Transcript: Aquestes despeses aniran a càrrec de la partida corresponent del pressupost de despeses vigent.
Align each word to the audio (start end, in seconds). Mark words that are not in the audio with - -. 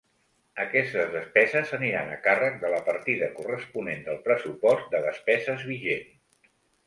Aquestes 0.61 1.11
despeses 1.15 1.73
aniran 1.77 2.09
a 2.13 2.15
càrrec 2.27 2.55
de 2.63 2.71
la 2.75 2.79
partida 2.87 3.29
corresponent 3.39 4.03
del 4.07 4.19
pressupost 4.29 4.89
de 4.95 5.05
despeses 5.09 5.69
vigent. 5.73 6.11